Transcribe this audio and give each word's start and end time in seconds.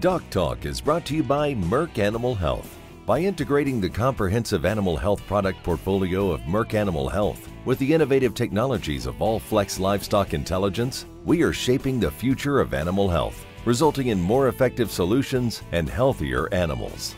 Doc 0.00 0.22
Talk 0.28 0.66
is 0.66 0.82
brought 0.82 1.06
to 1.06 1.16
you 1.16 1.22
by 1.22 1.54
Merck 1.54 1.98
Animal 1.98 2.34
Health. 2.34 2.78
By 3.06 3.20
integrating 3.20 3.80
the 3.80 3.88
comprehensive 3.88 4.66
animal 4.66 4.98
health 4.98 5.26
product 5.26 5.62
portfolio 5.62 6.30
of 6.30 6.42
Merck 6.42 6.74
Animal 6.74 7.08
Health 7.08 7.48
with 7.64 7.78
the 7.78 7.94
innovative 7.94 8.34
technologies 8.34 9.06
of 9.06 9.16
Allflex 9.16 9.80
Livestock 9.80 10.34
Intelligence, 10.34 11.06
we 11.24 11.42
are 11.42 11.54
shaping 11.54 11.98
the 11.98 12.10
future 12.10 12.60
of 12.60 12.74
animal 12.74 13.08
health, 13.08 13.46
resulting 13.64 14.08
in 14.08 14.20
more 14.20 14.48
effective 14.48 14.90
solutions 14.90 15.62
and 15.72 15.88
healthier 15.88 16.52
animals. 16.52 17.16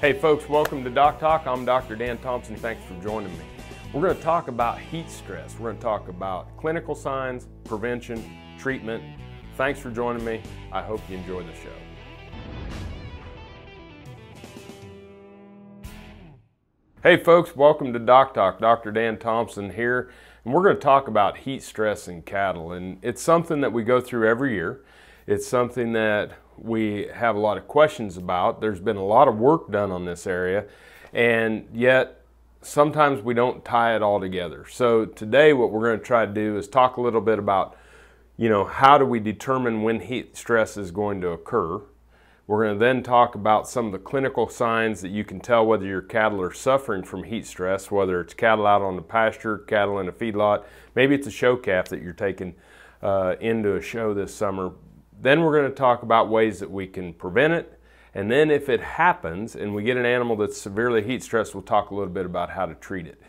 Hey 0.00 0.12
folks, 0.12 0.48
welcome 0.48 0.84
to 0.84 0.88
Doc 0.88 1.18
Talk. 1.18 1.48
I'm 1.48 1.64
Dr. 1.64 1.96
Dan 1.96 2.16
Thomson. 2.18 2.54
Thanks 2.56 2.84
for 2.84 2.94
joining 3.02 3.36
me. 3.36 3.44
We're 3.92 4.02
going 4.02 4.16
to 4.16 4.22
talk 4.22 4.46
about 4.46 4.78
heat 4.78 5.10
stress. 5.10 5.58
We're 5.58 5.70
going 5.70 5.78
to 5.78 5.82
talk 5.82 6.06
about 6.06 6.56
clinical 6.56 6.94
signs, 6.94 7.48
prevention, 7.64 8.24
treatment. 8.56 9.02
Thanks 9.60 9.78
for 9.78 9.90
joining 9.90 10.24
me. 10.24 10.40
I 10.72 10.80
hope 10.80 11.02
you 11.10 11.18
enjoy 11.18 11.42
the 11.42 11.52
show. 11.52 11.68
Hey 17.02 17.18
folks, 17.18 17.54
welcome 17.54 17.92
to 17.92 17.98
Doc 17.98 18.32
Talk. 18.32 18.58
Dr. 18.58 18.90
Dan 18.90 19.18
Thomson 19.18 19.68
here, 19.68 20.10
and 20.46 20.54
we're 20.54 20.62
going 20.62 20.76
to 20.76 20.80
talk 20.80 21.08
about 21.08 21.36
heat 21.36 21.62
stress 21.62 22.08
in 22.08 22.22
cattle. 22.22 22.72
And 22.72 23.00
it's 23.02 23.20
something 23.20 23.60
that 23.60 23.70
we 23.70 23.82
go 23.82 24.00
through 24.00 24.26
every 24.26 24.54
year. 24.54 24.80
It's 25.26 25.46
something 25.46 25.92
that 25.92 26.38
we 26.56 27.10
have 27.12 27.36
a 27.36 27.38
lot 27.38 27.58
of 27.58 27.68
questions 27.68 28.16
about. 28.16 28.62
There's 28.62 28.80
been 28.80 28.96
a 28.96 29.04
lot 29.04 29.28
of 29.28 29.36
work 29.36 29.70
done 29.70 29.90
on 29.90 30.06
this 30.06 30.26
area, 30.26 30.64
and 31.12 31.68
yet 31.74 32.22
sometimes 32.62 33.22
we 33.22 33.34
don't 33.34 33.62
tie 33.62 33.94
it 33.94 34.00
all 34.00 34.20
together. 34.20 34.64
So 34.70 35.04
today 35.04 35.52
what 35.52 35.70
we're 35.70 35.86
going 35.86 35.98
to 35.98 36.04
try 36.06 36.24
to 36.24 36.32
do 36.32 36.56
is 36.56 36.66
talk 36.66 36.96
a 36.96 37.02
little 37.02 37.20
bit 37.20 37.38
about, 37.38 37.76
you 38.40 38.48
know, 38.48 38.64
how 38.64 38.96
do 38.96 39.04
we 39.04 39.20
determine 39.20 39.82
when 39.82 40.00
heat 40.00 40.34
stress 40.34 40.78
is 40.78 40.90
going 40.90 41.20
to 41.20 41.28
occur? 41.28 41.82
We're 42.46 42.64
going 42.64 42.78
to 42.78 42.82
then 42.82 43.02
talk 43.02 43.34
about 43.34 43.68
some 43.68 43.84
of 43.84 43.92
the 43.92 43.98
clinical 43.98 44.48
signs 44.48 45.02
that 45.02 45.10
you 45.10 45.24
can 45.24 45.40
tell 45.40 45.66
whether 45.66 45.84
your 45.84 46.00
cattle 46.00 46.40
are 46.40 46.50
suffering 46.50 47.02
from 47.02 47.24
heat 47.24 47.44
stress, 47.44 47.90
whether 47.90 48.18
it's 48.18 48.32
cattle 48.32 48.66
out 48.66 48.80
on 48.80 48.96
the 48.96 49.02
pasture, 49.02 49.58
cattle 49.58 49.98
in 49.98 50.08
a 50.08 50.12
feedlot, 50.12 50.64
maybe 50.94 51.14
it's 51.14 51.26
a 51.26 51.30
show 51.30 51.54
calf 51.54 51.90
that 51.90 52.00
you're 52.00 52.14
taking 52.14 52.54
uh, 53.02 53.34
into 53.42 53.76
a 53.76 53.82
show 53.82 54.14
this 54.14 54.34
summer. 54.34 54.72
Then 55.20 55.42
we're 55.42 55.58
going 55.58 55.70
to 55.70 55.76
talk 55.76 56.02
about 56.02 56.30
ways 56.30 56.60
that 56.60 56.70
we 56.70 56.86
can 56.86 57.12
prevent 57.12 57.52
it. 57.52 57.78
And 58.14 58.30
then 58.30 58.50
if 58.50 58.70
it 58.70 58.80
happens 58.80 59.54
and 59.54 59.74
we 59.74 59.82
get 59.82 59.98
an 59.98 60.06
animal 60.06 60.34
that's 60.36 60.58
severely 60.58 61.02
heat 61.02 61.22
stressed, 61.22 61.54
we'll 61.54 61.62
talk 61.62 61.90
a 61.90 61.94
little 61.94 62.08
bit 62.08 62.24
about 62.24 62.48
how 62.48 62.64
to 62.64 62.74
treat 62.74 63.06
it. 63.06 63.20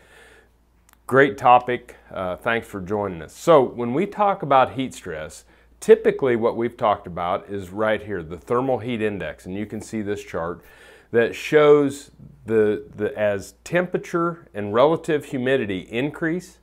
Great 1.06 1.36
topic. 1.36 1.96
Uh, 2.10 2.36
thanks 2.36 2.66
for 2.66 2.80
joining 2.80 3.22
us. 3.22 3.34
So 3.34 3.62
when 3.62 3.92
we 3.92 4.06
talk 4.06 4.42
about 4.42 4.72
heat 4.72 4.94
stress, 4.94 5.44
Typically 5.82 6.36
what 6.36 6.56
we've 6.56 6.76
talked 6.76 7.08
about 7.08 7.48
is 7.48 7.70
right 7.70 8.00
here, 8.00 8.22
the 8.22 8.36
thermal 8.36 8.78
heat 8.78 9.02
index, 9.02 9.46
and 9.46 9.56
you 9.56 9.66
can 9.66 9.80
see 9.80 10.00
this 10.00 10.22
chart 10.22 10.62
that 11.10 11.34
shows 11.34 12.12
the, 12.46 12.84
the 12.94 13.12
as 13.18 13.54
temperature 13.64 14.46
and 14.54 14.72
relative 14.72 15.24
humidity 15.24 15.80
increase, 15.80 16.58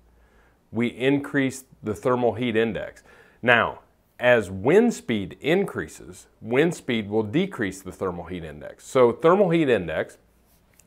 we 0.72 0.88
increase 0.88 1.66
the 1.84 1.94
thermal 1.94 2.36
heat 2.36 2.56
index. 2.56 3.04
Now, 3.42 3.80
as 4.22 4.50
wind 4.50 4.94
speed 4.94 5.36
increases, 5.42 6.28
wind 6.40 6.74
speed 6.74 7.10
will 7.10 7.24
decrease 7.24 7.82
the 7.82 7.92
thermal 7.92 8.24
heat 8.24 8.46
index. 8.46 8.88
So 8.88 9.12
thermal 9.12 9.50
heat 9.50 9.68
index 9.68 10.18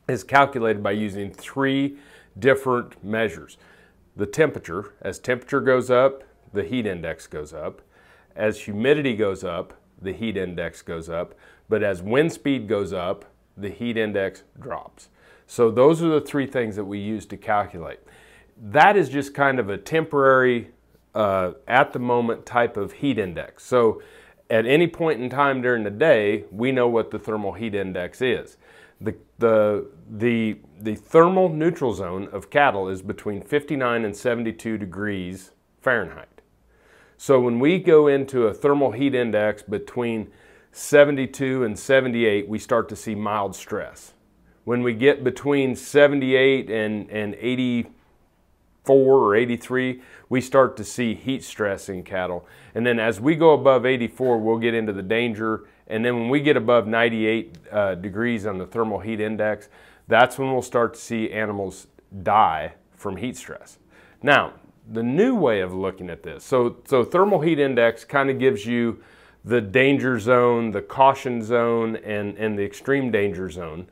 is 0.07 0.23
calculated 0.23 0.81
by 0.81 0.93
using 0.93 1.31
three 1.31 1.97
different 2.37 3.03
measures. 3.03 3.57
The 4.15 4.25
temperature, 4.25 4.93
as 5.01 5.19
temperature 5.19 5.61
goes 5.61 5.89
up, 5.89 6.23
the 6.53 6.63
heat 6.63 6.85
index 6.85 7.27
goes 7.27 7.53
up. 7.53 7.81
As 8.35 8.61
humidity 8.61 9.15
goes 9.15 9.43
up, 9.43 9.73
the 10.01 10.13
heat 10.13 10.37
index 10.37 10.81
goes 10.81 11.09
up, 11.09 11.33
but 11.69 11.83
as 11.83 12.01
wind 12.01 12.31
speed 12.31 12.67
goes 12.67 12.93
up, 12.93 13.25
the 13.55 13.69
heat 13.69 13.97
index 13.97 14.43
drops. 14.59 15.09
So 15.47 15.69
those 15.69 16.01
are 16.01 16.09
the 16.09 16.21
three 16.21 16.47
things 16.47 16.75
that 16.75 16.85
we 16.85 16.99
use 16.99 17.25
to 17.27 17.37
calculate. 17.37 17.99
That 18.61 18.97
is 18.97 19.09
just 19.09 19.33
kind 19.33 19.59
of 19.59 19.69
a 19.69 19.77
temporary, 19.77 20.71
uh, 21.15 21.51
at 21.67 21.93
the 21.93 21.99
moment 21.99 22.45
type 22.45 22.77
of 22.77 22.93
heat 22.93 23.17
index. 23.17 23.63
So 23.63 24.01
at 24.49 24.65
any 24.65 24.87
point 24.87 25.21
in 25.21 25.29
time 25.29 25.61
during 25.61 25.83
the 25.83 25.91
day, 25.91 26.45
we 26.51 26.71
know 26.71 26.87
what 26.87 27.11
the 27.11 27.19
thermal 27.19 27.53
heat 27.53 27.75
index 27.75 28.21
is. 28.21 28.57
The, 29.03 29.15
the, 29.37 29.89
the, 30.09 30.59
the 30.79 30.95
thermal 30.95 31.49
neutral 31.49 31.93
zone 31.93 32.29
of 32.31 32.49
cattle 32.49 32.87
is 32.87 33.01
between 33.01 33.41
59 33.41 34.05
and 34.05 34.15
72 34.15 34.77
degrees 34.77 35.51
Fahrenheit. 35.81 36.41
So 37.17 37.39
when 37.39 37.59
we 37.59 37.79
go 37.79 38.07
into 38.07 38.47
a 38.47 38.53
thermal 38.53 38.91
heat 38.91 39.13
index 39.13 39.61
between 39.61 40.31
72 40.71 41.63
and 41.63 41.77
78, 41.77 42.47
we 42.47 42.57
start 42.57 42.89
to 42.89 42.95
see 42.95 43.13
mild 43.13 43.55
stress. 43.55 44.13
When 44.63 44.81
we 44.81 44.93
get 44.93 45.23
between 45.23 45.75
78 45.75 46.69
and, 46.69 47.09
and 47.09 47.35
84 47.35 47.91
or 48.87 49.35
83, 49.35 50.01
we 50.29 50.41
start 50.41 50.77
to 50.77 50.83
see 50.83 51.13
heat 51.13 51.43
stress 51.43 51.89
in 51.89 52.03
cattle. 52.03 52.47
And 52.73 52.85
then 52.85 52.99
as 52.99 53.19
we 53.19 53.35
go 53.35 53.51
above 53.51 53.85
84, 53.85 54.39
we'll 54.39 54.57
get 54.57 54.73
into 54.73 54.93
the 54.93 55.03
danger. 55.03 55.65
And 55.87 56.03
then 56.03 56.15
when 56.15 56.29
we 56.29 56.39
get 56.39 56.57
above 56.57 56.87
98 56.87 57.57
uh, 57.71 57.95
degrees 57.95 58.45
on 58.45 58.57
the 58.57 58.65
thermal 58.65 58.99
heat 58.99 59.19
index, 59.19 59.69
that's 60.07 60.37
when 60.37 60.51
we'll 60.51 60.61
start 60.61 60.93
to 60.95 60.99
see 60.99 61.31
animals 61.31 61.87
die 62.23 62.73
from 62.95 63.17
heat 63.17 63.35
stress. 63.37 63.79
Now, 64.21 64.53
the 64.91 65.03
new 65.03 65.35
way 65.35 65.61
of 65.61 65.73
looking 65.73 66.09
at 66.09 66.23
this. 66.23 66.43
So, 66.43 66.77
so 66.85 67.03
thermal 67.03 67.41
heat 67.41 67.59
index 67.59 68.03
kind 68.03 68.29
of 68.29 68.39
gives 68.39 68.65
you 68.65 69.01
the 69.45 69.61
danger 69.61 70.19
zone, 70.19 70.71
the 70.71 70.81
caution 70.81 71.41
zone, 71.43 71.97
and, 71.97 72.37
and 72.37 72.57
the 72.57 72.63
extreme 72.63 73.11
danger 73.11 73.49
zone. 73.49 73.87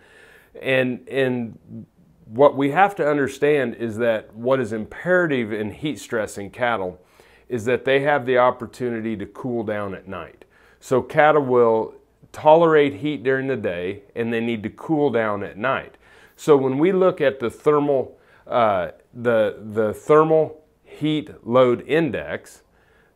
And, 0.62 1.08
and 1.10 1.86
what 2.26 2.56
we 2.56 2.72
have 2.72 2.96
to 2.96 3.08
understand 3.08 3.76
is 3.76 3.98
that 3.98 4.34
what 4.34 4.60
is 4.60 4.72
imperative 4.72 5.52
in 5.52 5.72
heat 5.72 6.00
stress 6.00 6.38
in 6.38 6.50
cattle 6.50 7.02
is 7.50 7.66
that 7.66 7.84
they 7.84 8.00
have 8.02 8.26
the 8.26 8.38
opportunity 8.38 9.18
to 9.18 9.26
cool 9.26 9.64
down 9.64 9.94
at 9.94 10.08
night. 10.08 10.46
So 10.82 11.02
cattle 11.02 11.44
will 11.44 11.94
tolerate 12.34 12.96
heat 12.96 13.24
during 13.24 13.48
the 13.48 13.56
day 13.56 14.04
and 14.16 14.34
they 14.34 14.42
need 14.42 14.64
to 14.64 14.70
cool 14.70 15.10
down 15.12 15.44
at 15.44 15.58
night. 15.58 15.96
So 16.36 16.58
when 16.58 16.78
we 16.78 16.92
look 16.92 17.22
at 17.22 17.40
the 17.40 17.50
thermal, 17.50 18.20
uh, 18.46 18.90
the, 19.14 19.60
the 19.64 19.94
thermal 19.94 20.62
heat 20.84 21.30
load 21.48 21.88
index. 21.88 22.64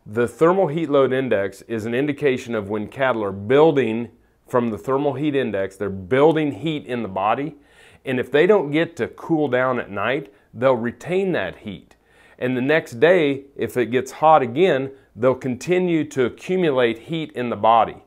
The 0.05 0.27
thermal 0.27 0.67
heat 0.67 0.89
load 0.89 1.11
index 1.11 1.61
is 1.63 1.85
an 1.85 1.93
indication 1.93 2.55
of 2.55 2.69
when 2.69 2.87
cattle 2.87 3.23
are 3.23 3.31
building 3.31 4.09
from 4.47 4.69
the 4.69 4.77
thermal 4.77 5.13
heat 5.13 5.35
index, 5.35 5.75
they're 5.75 5.89
building 5.89 6.51
heat 6.51 6.85
in 6.85 7.01
the 7.01 7.09
body. 7.09 7.55
And 8.05 8.19
if 8.19 8.31
they 8.31 8.45
don't 8.45 8.71
get 8.71 8.95
to 8.97 9.07
cool 9.07 9.47
down 9.47 9.79
at 9.79 9.89
night, 9.89 10.31
they'll 10.53 10.75
retain 10.75 11.31
that 11.31 11.57
heat. 11.57 11.95
And 12.37 12.55
the 12.55 12.61
next 12.61 12.99
day, 12.99 13.45
if 13.55 13.75
it 13.77 13.87
gets 13.87 14.11
hot 14.11 14.41
again, 14.41 14.91
they'll 15.15 15.35
continue 15.35 16.03
to 16.03 16.25
accumulate 16.25 16.99
heat 16.99 17.31
in 17.31 17.49
the 17.49 17.55
body. 17.55 17.97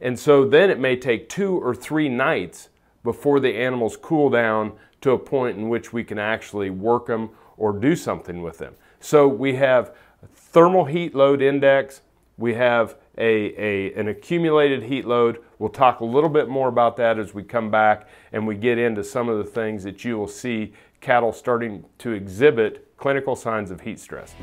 And 0.00 0.18
so 0.18 0.44
then 0.44 0.70
it 0.70 0.78
may 0.78 0.96
take 0.96 1.28
two 1.28 1.56
or 1.56 1.74
three 1.74 2.08
nights 2.08 2.68
before 3.04 3.40
the 3.40 3.56
animals 3.56 3.96
cool 3.96 4.30
down 4.30 4.72
to 5.00 5.12
a 5.12 5.18
point 5.18 5.58
in 5.58 5.68
which 5.68 5.92
we 5.92 6.04
can 6.04 6.18
actually 6.18 6.70
work 6.70 7.06
them 7.06 7.30
or 7.56 7.72
do 7.72 7.96
something 7.96 8.42
with 8.42 8.58
them. 8.58 8.74
So 9.00 9.26
we 9.26 9.56
have 9.56 9.94
thermal 10.34 10.84
heat 10.84 11.14
load 11.14 11.42
index, 11.42 12.02
we 12.38 12.54
have 12.54 12.96
a, 13.18 13.54
a, 13.62 13.94
an 13.94 14.08
accumulated 14.08 14.82
heat 14.84 15.06
load. 15.06 15.38
We'll 15.58 15.68
talk 15.68 16.00
a 16.00 16.04
little 16.04 16.30
bit 16.30 16.48
more 16.48 16.68
about 16.68 16.96
that 16.96 17.18
as 17.18 17.34
we 17.34 17.42
come 17.42 17.70
back 17.70 18.08
and 18.32 18.46
we 18.46 18.54
get 18.56 18.78
into 18.78 19.04
some 19.04 19.28
of 19.28 19.38
the 19.38 19.44
things 19.44 19.84
that 19.84 20.04
you 20.04 20.16
will 20.16 20.28
see 20.28 20.72
cattle 21.00 21.32
starting 21.32 21.84
to 21.98 22.12
exhibit 22.12 22.96
clinical 22.96 23.36
signs 23.36 23.70
of 23.70 23.80
heat 23.80 24.00
stress. 24.00 24.34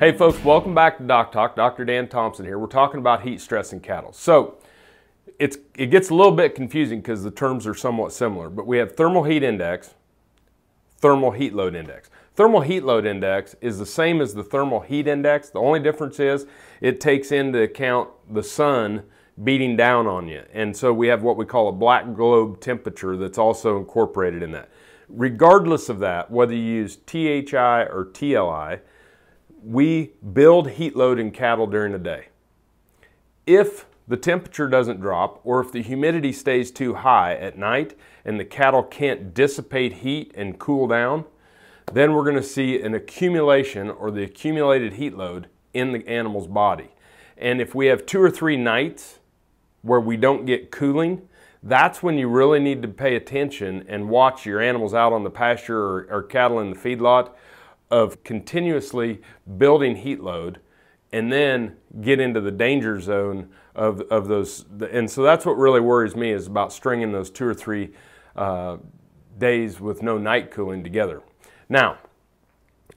Hey 0.00 0.10
folks, 0.10 0.42
welcome 0.42 0.74
back 0.74 0.98
to 0.98 1.04
Doc 1.04 1.30
Talk. 1.30 1.54
Dr. 1.54 1.84
Dan 1.84 2.08
Thomson 2.08 2.44
here. 2.44 2.58
We're 2.58 2.66
talking 2.66 2.98
about 2.98 3.22
heat 3.22 3.40
stress 3.40 3.72
in 3.72 3.78
cattle. 3.78 4.12
So 4.12 4.58
it's, 5.38 5.56
it 5.76 5.86
gets 5.86 6.10
a 6.10 6.14
little 6.16 6.32
bit 6.32 6.56
confusing 6.56 7.00
because 7.00 7.22
the 7.22 7.30
terms 7.30 7.64
are 7.64 7.74
somewhat 7.74 8.12
similar, 8.12 8.50
but 8.50 8.66
we 8.66 8.78
have 8.78 8.96
thermal 8.96 9.22
heat 9.22 9.44
index, 9.44 9.94
thermal 10.98 11.30
heat 11.30 11.54
load 11.54 11.76
index. 11.76 12.10
Thermal 12.34 12.62
heat 12.62 12.82
load 12.82 13.06
index 13.06 13.54
is 13.60 13.78
the 13.78 13.86
same 13.86 14.20
as 14.20 14.34
the 14.34 14.42
thermal 14.42 14.80
heat 14.80 15.06
index. 15.06 15.50
The 15.50 15.60
only 15.60 15.78
difference 15.78 16.18
is 16.18 16.44
it 16.80 17.00
takes 17.00 17.30
into 17.30 17.62
account 17.62 18.10
the 18.28 18.42
sun 18.42 19.04
beating 19.44 19.76
down 19.76 20.08
on 20.08 20.26
you. 20.26 20.42
And 20.52 20.76
so 20.76 20.92
we 20.92 21.06
have 21.06 21.22
what 21.22 21.36
we 21.36 21.44
call 21.44 21.68
a 21.68 21.72
black 21.72 22.14
globe 22.16 22.58
temperature 22.58 23.16
that's 23.16 23.38
also 23.38 23.78
incorporated 23.78 24.42
in 24.42 24.50
that. 24.50 24.70
Regardless 25.08 25.88
of 25.88 26.00
that, 26.00 26.32
whether 26.32 26.52
you 26.52 26.60
use 26.60 26.96
THI 26.96 27.84
or 27.84 28.08
TLI, 28.12 28.80
we 29.64 30.12
build 30.32 30.70
heat 30.70 30.94
load 30.94 31.18
in 31.18 31.30
cattle 31.30 31.66
during 31.66 31.92
the 31.92 31.98
day. 31.98 32.28
If 33.46 33.86
the 34.06 34.16
temperature 34.16 34.68
doesn't 34.68 35.00
drop 35.00 35.40
or 35.42 35.60
if 35.60 35.72
the 35.72 35.82
humidity 35.82 36.32
stays 36.32 36.70
too 36.70 36.94
high 36.94 37.34
at 37.34 37.56
night 37.56 37.98
and 38.24 38.38
the 38.38 38.44
cattle 38.44 38.82
can't 38.82 39.32
dissipate 39.32 39.94
heat 39.94 40.32
and 40.34 40.58
cool 40.58 40.86
down, 40.86 41.24
then 41.92 42.12
we're 42.12 42.24
going 42.24 42.36
to 42.36 42.42
see 42.42 42.80
an 42.80 42.94
accumulation 42.94 43.90
or 43.90 44.10
the 44.10 44.22
accumulated 44.22 44.94
heat 44.94 45.16
load 45.16 45.48
in 45.72 45.92
the 45.92 46.06
animal's 46.06 46.46
body. 46.46 46.90
And 47.36 47.60
if 47.60 47.74
we 47.74 47.86
have 47.86 48.04
two 48.04 48.20
or 48.20 48.30
three 48.30 48.56
nights 48.56 49.18
where 49.82 50.00
we 50.00 50.16
don't 50.16 50.44
get 50.44 50.70
cooling, 50.70 51.28
that's 51.62 52.02
when 52.02 52.18
you 52.18 52.28
really 52.28 52.60
need 52.60 52.82
to 52.82 52.88
pay 52.88 53.16
attention 53.16 53.86
and 53.88 54.10
watch 54.10 54.44
your 54.44 54.60
animals 54.60 54.92
out 54.92 55.14
on 55.14 55.24
the 55.24 55.30
pasture 55.30 55.78
or, 55.78 56.06
or 56.10 56.22
cattle 56.22 56.60
in 56.60 56.70
the 56.70 56.76
feedlot 56.76 57.32
of 57.90 58.24
continuously 58.24 59.20
building 59.58 59.96
heat 59.96 60.20
load 60.20 60.60
and 61.12 61.32
then 61.32 61.76
get 62.00 62.18
into 62.18 62.40
the 62.40 62.50
danger 62.50 63.00
zone 63.00 63.48
of, 63.74 64.00
of 64.10 64.26
those. 64.26 64.64
And 64.90 65.08
so 65.08 65.22
that's 65.22 65.46
what 65.46 65.56
really 65.56 65.80
worries 65.80 66.16
me 66.16 66.32
is 66.32 66.46
about 66.46 66.72
stringing 66.72 67.12
those 67.12 67.30
two 67.30 67.46
or 67.46 67.54
three 67.54 67.92
uh, 68.34 68.78
days 69.38 69.80
with 69.80 70.02
no 70.02 70.18
night 70.18 70.50
cooling 70.50 70.82
together. 70.82 71.22
Now, 71.68 71.98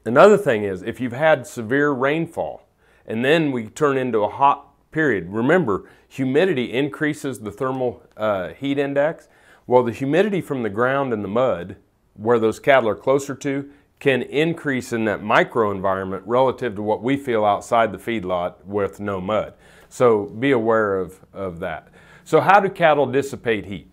another 0.03 0.37
thing 0.37 0.63
is 0.63 0.81
if 0.81 0.99
you've 0.99 1.13
had 1.13 1.45
severe 1.45 1.91
rainfall 1.91 2.67
and 3.05 3.23
then 3.23 3.51
we 3.51 3.67
turn 3.67 3.97
into 3.97 4.19
a 4.19 4.29
hot 4.29 4.67
period, 4.91 5.29
remember 5.29 5.87
humidity 6.07 6.73
increases 6.73 7.39
the 7.39 7.51
thermal 7.51 8.01
uh, 8.15 8.49
heat 8.49 8.79
index. 8.79 9.27
Well, 9.67 9.83
the 9.83 9.91
humidity 9.91 10.41
from 10.41 10.63
the 10.63 10.69
ground 10.69 11.13
and 11.13 11.23
the 11.23 11.29
mud, 11.29 11.75
where 12.15 12.39
those 12.39 12.59
cattle 12.59 12.89
are 12.89 12.95
closer 12.95 13.35
to, 13.35 13.69
can 13.99 14.21
increase 14.21 14.93
in 14.93 15.05
that 15.05 15.21
microenvironment 15.21 16.21
relative 16.25 16.75
to 16.75 16.81
what 16.81 17.01
we 17.01 17.17
feel 17.17 17.43
outside 17.43 17.91
the 17.91 17.97
feedlot 17.97 18.63
with 18.65 18.99
no 18.99 19.19
mud. 19.19 19.53
So 19.89 20.25
be 20.25 20.51
aware 20.51 20.99
of, 20.99 21.19
of 21.33 21.59
that. 21.59 21.89
So 22.23 22.41
how 22.41 22.59
do 22.59 22.69
cattle 22.69 23.05
dissipate 23.05 23.65
heat? 23.65 23.89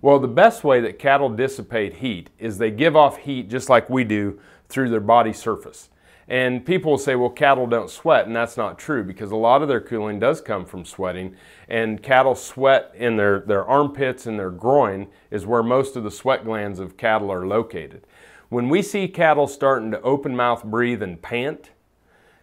Well, 0.00 0.20
the 0.20 0.28
best 0.28 0.62
way 0.62 0.80
that 0.82 0.98
cattle 0.98 1.28
dissipate 1.28 1.94
heat 1.94 2.30
is 2.38 2.58
they 2.58 2.70
give 2.70 2.94
off 2.94 3.16
heat 3.16 3.48
just 3.48 3.68
like 3.68 3.90
we 3.90 4.04
do 4.04 4.38
through 4.68 4.90
their 4.90 5.00
body 5.00 5.32
surface. 5.32 5.88
And 6.28 6.64
people 6.64 6.90
will 6.92 6.98
say, 6.98 7.16
well, 7.16 7.30
cattle 7.30 7.66
don't 7.66 7.88
sweat, 7.88 8.26
and 8.26 8.36
that's 8.36 8.58
not 8.58 8.78
true 8.78 9.02
because 9.02 9.30
a 9.30 9.36
lot 9.36 9.62
of 9.62 9.68
their 9.68 9.80
cooling 9.80 10.18
does 10.18 10.42
come 10.42 10.66
from 10.66 10.84
sweating. 10.84 11.34
And 11.68 12.02
cattle 12.02 12.34
sweat 12.34 12.92
in 12.94 13.16
their, 13.16 13.40
their 13.40 13.64
armpits 13.64 14.26
and 14.26 14.38
their 14.38 14.50
groin 14.50 15.08
is 15.30 15.46
where 15.46 15.62
most 15.62 15.96
of 15.96 16.04
the 16.04 16.10
sweat 16.10 16.44
glands 16.44 16.78
of 16.78 16.98
cattle 16.98 17.32
are 17.32 17.46
located. 17.46 18.06
When 18.48 18.68
we 18.68 18.80
see 18.80 19.08
cattle 19.08 19.46
starting 19.46 19.90
to 19.90 20.00
open 20.00 20.34
mouth 20.34 20.64
breathe 20.64 21.02
and 21.02 21.20
pant, 21.20 21.70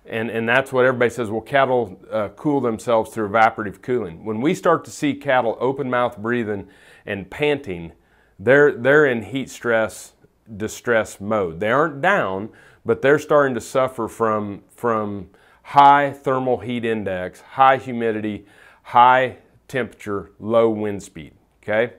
and, 0.05 0.29
and 0.29 0.47
that's 0.47 0.71
what 0.71 0.85
everybody 0.85 1.09
says, 1.09 1.31
well, 1.31 1.41
cattle 1.41 1.99
uh, 2.11 2.29
cool 2.35 2.61
themselves 2.61 3.11
through 3.11 3.29
evaporative 3.29 3.81
cooling. 3.81 4.23
When 4.23 4.39
we 4.39 4.53
start 4.53 4.85
to 4.85 4.91
see 4.91 5.15
cattle 5.15 5.57
open 5.59 5.89
mouth 5.89 6.17
breathing 6.19 6.67
and 7.07 7.29
panting, 7.29 7.93
they're, 8.37 8.71
they're 8.71 9.07
in 9.07 9.23
heat 9.23 9.49
stress, 9.49 10.13
distress 10.57 11.19
mode. 11.19 11.59
They 11.59 11.71
aren't 11.71 12.01
down, 12.01 12.49
but 12.85 13.01
they're 13.01 13.17
starting 13.17 13.55
to 13.55 13.61
suffer 13.61 14.07
from, 14.07 14.61
from 14.69 15.31
high 15.63 16.11
thermal 16.11 16.59
heat 16.59 16.85
index, 16.85 17.41
high 17.41 17.77
humidity, 17.77 18.45
high 18.83 19.37
temperature, 19.67 20.29
low 20.39 20.69
wind 20.69 21.01
speed, 21.01 21.33
okay? 21.63 21.95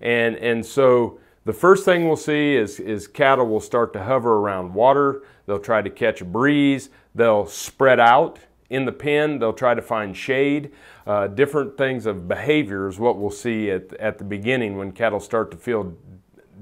And, 0.00 0.34
and 0.36 0.66
so 0.66 1.20
the 1.46 1.52
first 1.52 1.84
thing 1.84 2.08
we'll 2.08 2.16
see 2.16 2.56
is, 2.56 2.80
is 2.80 3.06
cattle 3.06 3.46
will 3.46 3.60
start 3.60 3.92
to 3.92 4.02
hover 4.02 4.38
around 4.38 4.74
water. 4.74 5.22
They'll 5.46 5.60
try 5.60 5.80
to 5.80 5.88
catch 5.88 6.20
a 6.20 6.24
breeze. 6.24 6.90
They'll 7.14 7.46
spread 7.46 8.00
out 8.00 8.40
in 8.68 8.84
the 8.84 8.90
pen. 8.90 9.38
They'll 9.38 9.52
try 9.52 9.74
to 9.74 9.80
find 9.80 10.16
shade. 10.16 10.72
Uh, 11.06 11.28
different 11.28 11.78
things 11.78 12.04
of 12.04 12.26
behavior 12.26 12.88
is 12.88 12.98
what 12.98 13.16
we'll 13.16 13.30
see 13.30 13.70
at, 13.70 13.94
at 13.94 14.18
the 14.18 14.24
beginning 14.24 14.76
when 14.76 14.90
cattle 14.90 15.20
start 15.20 15.52
to 15.52 15.56
feel 15.56 15.94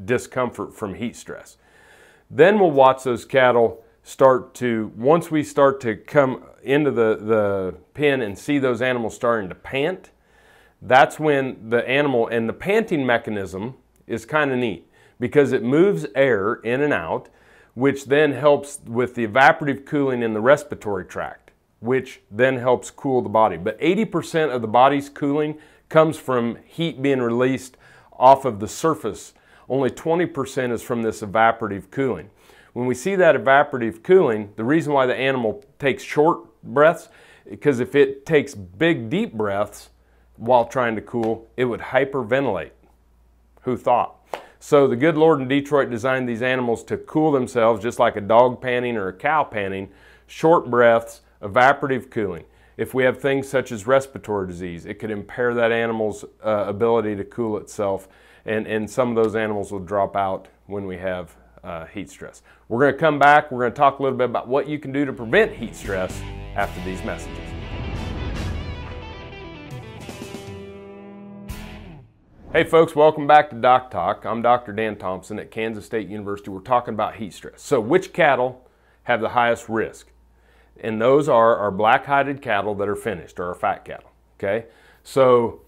discomfort 0.04 0.74
from 0.74 0.92
heat 0.92 1.16
stress. 1.16 1.56
Then 2.30 2.60
we'll 2.60 2.70
watch 2.70 3.04
those 3.04 3.24
cattle 3.24 3.82
start 4.02 4.54
to, 4.56 4.92
once 4.96 5.30
we 5.30 5.42
start 5.42 5.80
to 5.80 5.96
come 5.96 6.44
into 6.62 6.90
the, 6.90 7.16
the 7.22 7.74
pen 7.94 8.20
and 8.20 8.38
see 8.38 8.58
those 8.58 8.82
animals 8.82 9.14
starting 9.14 9.48
to 9.48 9.54
pant, 9.54 10.10
that's 10.82 11.18
when 11.18 11.70
the 11.70 11.88
animal, 11.88 12.26
and 12.26 12.46
the 12.46 12.52
panting 12.52 13.06
mechanism 13.06 13.76
is 14.06 14.26
kind 14.26 14.50
of 14.50 14.58
neat 14.58 14.90
because 15.20 15.52
it 15.52 15.62
moves 15.62 16.06
air 16.14 16.54
in 16.54 16.80
and 16.82 16.92
out, 16.92 17.28
which 17.74 18.06
then 18.06 18.32
helps 18.32 18.80
with 18.86 19.14
the 19.14 19.26
evaporative 19.26 19.84
cooling 19.84 20.22
in 20.22 20.34
the 20.34 20.40
respiratory 20.40 21.04
tract, 21.04 21.50
which 21.80 22.20
then 22.30 22.58
helps 22.58 22.90
cool 22.90 23.22
the 23.22 23.28
body. 23.28 23.56
But 23.56 23.80
80% 23.80 24.54
of 24.54 24.62
the 24.62 24.68
body's 24.68 25.08
cooling 25.08 25.58
comes 25.88 26.18
from 26.18 26.58
heat 26.64 27.02
being 27.02 27.20
released 27.20 27.76
off 28.12 28.44
of 28.44 28.60
the 28.60 28.68
surface. 28.68 29.34
Only 29.68 29.90
20% 29.90 30.72
is 30.72 30.82
from 30.82 31.02
this 31.02 31.22
evaporative 31.22 31.90
cooling. 31.90 32.30
When 32.72 32.86
we 32.86 32.94
see 32.94 33.14
that 33.16 33.36
evaporative 33.36 34.02
cooling, 34.02 34.52
the 34.56 34.64
reason 34.64 34.92
why 34.92 35.06
the 35.06 35.14
animal 35.14 35.64
takes 35.78 36.02
short 36.02 36.40
breaths, 36.62 37.08
because 37.48 37.80
if 37.80 37.94
it 37.94 38.26
takes 38.26 38.54
big 38.54 39.08
deep 39.08 39.32
breaths 39.34 39.90
while 40.36 40.64
trying 40.64 40.96
to 40.96 41.02
cool, 41.02 41.46
it 41.56 41.64
would 41.66 41.80
hyperventilate. 41.80 42.70
Who 43.64 43.76
thought? 43.76 44.16
So 44.60 44.86
the 44.86 44.96
good 44.96 45.16
Lord 45.16 45.40
in 45.40 45.48
Detroit 45.48 45.90
designed 45.90 46.28
these 46.28 46.42
animals 46.42 46.84
to 46.84 46.96
cool 46.96 47.32
themselves 47.32 47.82
just 47.82 47.98
like 47.98 48.16
a 48.16 48.20
dog 48.20 48.60
panting 48.60 48.96
or 48.96 49.08
a 49.08 49.12
cow 49.12 49.44
panting, 49.44 49.90
short 50.26 50.70
breaths, 50.70 51.22
evaporative 51.42 52.10
cooling. 52.10 52.44
If 52.76 52.92
we 52.92 53.04
have 53.04 53.20
things 53.20 53.48
such 53.48 53.70
as 53.72 53.86
respiratory 53.86 54.46
disease, 54.46 54.84
it 54.84 54.98
could 54.98 55.10
impair 55.10 55.54
that 55.54 55.70
animal's 55.70 56.24
uh, 56.44 56.64
ability 56.66 57.14
to 57.16 57.24
cool 57.24 57.56
itself, 57.58 58.08
and, 58.44 58.66
and 58.66 58.90
some 58.90 59.10
of 59.10 59.22
those 59.22 59.36
animals 59.36 59.70
will 59.70 59.80
drop 59.80 60.16
out 60.16 60.48
when 60.66 60.86
we 60.86 60.96
have 60.96 61.36
uh, 61.62 61.86
heat 61.86 62.10
stress. 62.10 62.42
We're 62.68 62.80
going 62.80 62.94
to 62.94 62.98
come 62.98 63.18
back, 63.18 63.52
we're 63.52 63.60
going 63.60 63.72
to 63.72 63.76
talk 63.76 63.98
a 63.98 64.02
little 64.02 64.18
bit 64.18 64.24
about 64.24 64.48
what 64.48 64.68
you 64.68 64.78
can 64.78 64.92
do 64.92 65.04
to 65.04 65.12
prevent 65.12 65.52
heat 65.52 65.76
stress 65.76 66.20
after 66.56 66.82
these 66.84 67.02
messages. 67.04 67.53
Hey 72.54 72.62
folks, 72.62 72.94
welcome 72.94 73.26
back 73.26 73.50
to 73.50 73.56
Doc 73.56 73.90
Talk. 73.90 74.24
I'm 74.24 74.40
Dr. 74.40 74.72
Dan 74.72 74.94
Thomson 74.94 75.40
at 75.40 75.50
Kansas 75.50 75.84
State 75.84 76.06
University. 76.06 76.50
We're 76.50 76.60
talking 76.60 76.94
about 76.94 77.16
heat 77.16 77.32
stress. 77.32 77.60
So 77.60 77.80
which 77.80 78.12
cattle 78.12 78.64
have 79.02 79.20
the 79.20 79.30
highest 79.30 79.68
risk? 79.68 80.12
And 80.80 81.02
those 81.02 81.28
are 81.28 81.56
our 81.56 81.72
black-hided 81.72 82.40
cattle 82.40 82.76
that 82.76 82.88
are 82.88 82.94
finished, 82.94 83.40
or 83.40 83.48
our 83.48 83.56
fat 83.56 83.84
cattle, 83.84 84.12
okay? 84.38 84.66
So 85.02 85.62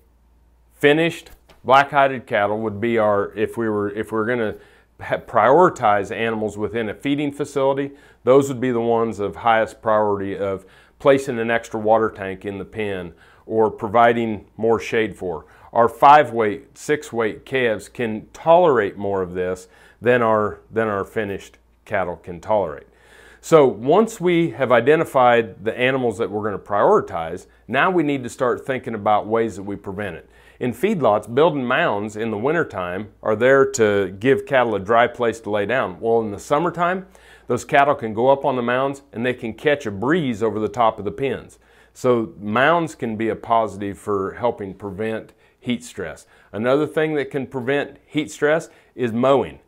finished 0.75 1.33
black-hided 1.65 2.25
cattle 2.25 2.61
would 2.61 2.81
be 2.81 2.99
our, 2.99 3.35
if 3.35 3.57
we 3.57 3.69
were, 3.69 3.91
if 3.91 4.13
we 4.13 4.19
we're 4.19 4.27
gonna 4.27 4.55
prioritize 5.01 6.15
animals 6.15 6.57
within 6.57 6.89
a 6.89 6.95
feeding 6.95 7.33
facility, 7.33 7.91
those 8.23 8.49
would 8.49 8.61
be 8.61 8.71
the 8.71 8.81
ones 8.81 9.19
of 9.19 9.35
highest 9.35 9.83
priority 9.83 10.39
of 10.39 10.65
placing 11.01 11.41
an 11.41 11.51
extra 11.51 11.81
water 11.81 12.11
tank 12.11 12.45
in 12.45 12.59
the 12.59 12.65
pen 12.65 13.13
or 13.45 13.73
providing 13.73 14.47
more 14.57 14.79
shade 14.79 15.17
for 15.17 15.47
our 15.73 15.89
five 15.89 16.33
weight, 16.33 16.77
six 16.77 17.13
weight 17.13 17.45
calves 17.45 17.89
can 17.89 18.29
tolerate 18.33 18.97
more 18.97 19.23
of 19.23 19.35
this 19.35 19.69
than 20.01 20.23
our, 20.23 20.61
than 20.71 20.89
our 20.89 21.05
finished 21.05 21.59
cattle 21.85 22.17
can 22.17 22.41
tolerate. 22.41 22.87
So 23.41 23.67
once 23.67 24.21
we 24.21 24.51
have 24.51 24.73
identified 24.73 25.65
the 25.65 25.79
animals 25.79 26.19
that 26.19 26.31
we're 26.31 26.43
going 26.43 26.61
to 26.61 26.71
prioritize, 26.71 27.47
now 27.69 27.91
we 27.91 28.03
need 28.03 28.25
to 28.25 28.29
start 28.29 28.67
thinking 28.67 28.95
about 28.95 29.29
ways 29.29 29.55
that 29.57 29.63
we 29.63 29.77
prevent 29.77 30.17
it. 30.17 30.29
In 30.59 30.73
feedlots, 30.73 31.33
building 31.33 31.65
mounds 31.65 32.17
in 32.17 32.31
the 32.31 32.39
wintertime 32.39 33.13
are 33.23 33.37
there 33.37 33.71
to 33.73 34.17
give 34.19 34.47
cattle 34.47 34.75
a 34.75 34.81
dry 34.81 35.07
place 35.07 35.39
to 35.41 35.51
lay 35.51 35.67
down. 35.67 36.01
Well, 36.01 36.23
in 36.23 36.33
the 36.33 36.41
summertime, 36.41 37.07
those 37.47 37.65
cattle 37.65 37.95
can 37.95 38.15
go 38.15 38.31
up 38.31 38.45
on 38.45 38.57
the 38.57 38.63
mounds 38.63 39.03
and 39.13 39.25
they 39.25 39.35
can 39.35 39.53
catch 39.53 39.87
a 39.87 39.91
breeze 39.91 40.43
over 40.43 40.59
the 40.59 40.69
top 40.69 40.99
of 40.99 41.05
the 41.05 41.13
pens. 41.13 41.59
So 41.93 42.33
mounds 42.41 42.95
can 42.95 43.17
be 43.17 43.29
a 43.29 43.37
positive 43.37 43.99
for 43.99 44.33
helping 44.33 44.75
prevent 44.75 45.35
heat 45.67 45.85
stress. 45.85 46.27
Another 46.53 46.87
thing 46.87 47.15
that 47.17 47.31
can 47.31 47.47
prevent 47.47 47.99
heat 48.07 48.31
stress 48.31 48.71
is 48.95 49.13
mowing. 49.13 49.59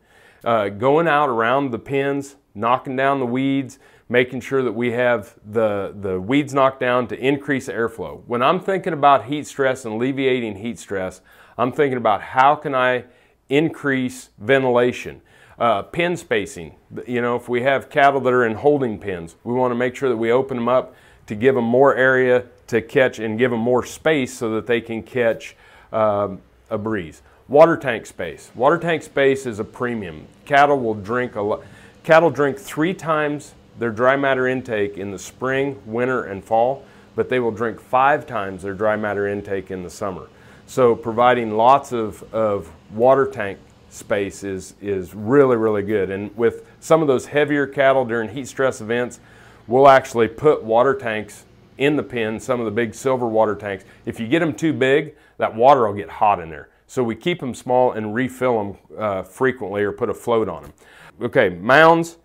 Uh, 0.45 0.69
going 0.69 1.09
out 1.09 1.29
around 1.29 1.73
the 1.73 1.79
pens, 1.79 2.37
knocking 2.55 2.97
down 2.97 3.19
the 3.19 3.27
weeds, 3.27 3.79
making 4.09 4.41
sure 4.41 4.63
that 4.63 4.73
we 4.73 4.93
have 4.93 5.35
the, 5.45 5.95
the 6.01 6.19
weeds 6.21 6.55
knocked 6.55 6.81
down 6.81 7.09
to 7.09 7.19
increase 7.19 7.69
airflow. 7.69 8.23
When 8.27 8.43
I'm 8.43 8.61
thinking 8.61 8.93
about 8.93 9.25
heat 9.25 9.47
stress 9.47 9.85
and 9.85 9.95
alleviating 9.95 10.57
heat 10.57 10.79
stress, 10.79 11.21
I'm 11.59 11.73
thinking 11.73 11.99
about 11.99 12.23
how 12.23 12.55
can 12.55 12.75
I 12.75 13.05
increase 13.49 14.31
ventilation. 14.39 15.21
Uh, 15.59 15.83
pen 15.83 16.17
spacing, 16.17 16.77
you 17.09 17.21
know, 17.21 17.35
if 17.35 17.49
we 17.49 17.63
have 17.63 17.91
cattle 17.91 18.21
that 18.21 18.33
are 18.33 18.47
in 18.47 18.55
holding 18.55 19.01
pens, 19.01 19.35
we 19.43 19.53
want 19.53 19.73
to 19.73 19.75
make 19.75 19.97
sure 19.97 20.09
that 20.09 20.17
we 20.17 20.31
open 20.31 20.57
them 20.57 20.69
up 20.69 20.95
to 21.27 21.35
give 21.35 21.57
them 21.57 21.65
more 21.65 21.97
area 21.97 22.45
to 22.69 22.81
catch 22.81 23.19
and 23.19 23.37
give 23.37 23.51
them 23.51 23.59
more 23.59 23.85
space 23.85 24.33
so 24.39 24.55
that 24.55 24.69
they 24.69 24.81
can 24.81 25.03
catch 25.03 25.57
um, 25.93 26.41
a 26.71 26.79
breeze. 26.79 27.23
Water 27.49 27.77
tank 27.77 28.07
space. 28.07 28.51
Water 28.55 28.79
tank 28.79 29.03
space 29.03 29.47
is 29.47 29.59
a 29.59 29.65
premium. 29.65 30.27
Cattle 30.45 30.79
will 30.79 30.95
drink 30.95 31.35
a 31.35 31.41
lot. 31.41 31.63
Cattle 32.05 32.31
drink 32.31 32.59
three 32.59 32.95
times 32.95 33.55
their 33.79 33.91
dry 33.91 34.17
matter 34.17 34.49
intake 34.49 34.99
in 34.99 35.11
the 35.11 35.19
spring, 35.19 35.81
winter, 35.87 36.25
and 36.25 36.45
fall, 36.45 36.85
but 37.15 37.29
they 37.29 37.39
will 37.41 37.51
drink 37.51 37.81
five 37.81 38.27
times 38.27 38.63
their 38.63 38.75
dry 38.75 38.97
matter 38.97 39.27
intake 39.27 39.71
in 39.71 39.83
the 39.83 39.91
summer. 39.91 40.29
So 40.67 40.95
providing 40.95 41.57
lots 41.57 41.93
of, 41.93 42.23
of 42.35 42.71
water 42.93 43.27
tank 43.27 43.59
space 43.91 44.45
is, 44.45 44.75
is 44.83 45.15
really, 45.15 45.57
really 45.57 45.83
good. 45.83 46.11
And 46.11 46.37
with 46.37 46.67
some 46.81 47.01
of 47.01 47.09
those 47.09 47.27
heavier 47.27 47.67
cattle 47.67 48.05
during 48.05 48.29
heat 48.29 48.49
stress 48.49 48.81
events, 48.81 49.21
we'll 49.67 49.89
actually 49.89 50.29
put 50.29 50.63
water 50.63 50.95
tanks 50.95 51.45
in 51.79 51.97
the 51.97 52.03
pen, 52.03 52.41
some 52.41 52.61
of 52.61 52.67
the 52.67 52.73
big 52.73 52.95
silver 52.95 53.27
water 53.27 53.55
tanks. 53.55 53.85
If 54.05 54.19
you 54.21 54.27
get 54.27 54.41
them 54.41 54.53
too 54.53 54.73
big, 54.73 55.15
that 55.39 55.55
water 55.55 55.87
will 55.87 55.95
get 55.95 56.09
hot 56.09 56.41
in 56.41 56.51
there. 56.51 56.69
So 56.87 57.03
we 57.03 57.15
keep 57.15 57.41
them 57.41 57.55
small 57.55 57.93
and 57.93 58.15
refill 58.15 58.59
them 58.59 58.99
uh, 58.99 59.23
frequently 59.23 59.83
or 59.83 59.93
put 59.93 60.09
a 60.09 60.15
float 60.15 60.49
on 60.49 60.63
them. 60.63 60.73
Okay, 61.21 61.49
mounds, 61.49 62.19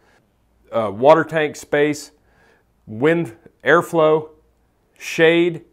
uh, 0.72 0.92
water 0.94 1.24
tank 1.24 1.56
space, 1.56 2.12
wind, 2.86 3.36
airflow, 3.64 4.30
shade, 4.98 5.64